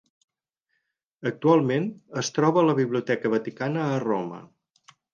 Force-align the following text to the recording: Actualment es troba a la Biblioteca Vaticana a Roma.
Actualment 1.31 1.87
es 2.23 2.33
troba 2.39 2.65
a 2.65 2.67
la 2.71 2.77
Biblioteca 2.83 3.35
Vaticana 3.37 3.89
a 3.95 4.05
Roma. 4.11 4.45